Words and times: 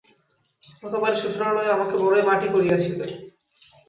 গতবারে 0.83 1.15
শ্বশুরালয়ে 1.15 1.73
আমাকে 1.75 1.95
বড়ই 2.03 2.23
মাটি 2.29 2.47
করিয়াছিল? 2.53 2.99